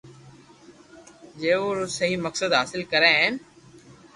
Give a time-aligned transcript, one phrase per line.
[1.41, 3.33] جيون رو سھي مقصد حاصل ڪري ھين